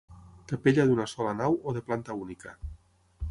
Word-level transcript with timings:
Capella 0.51 0.85
d'una 0.91 1.05
sola 1.11 1.35
nau 1.43 1.59
o 1.71 1.75
de 1.77 1.85
planta 1.91 2.17
única. 2.23 2.57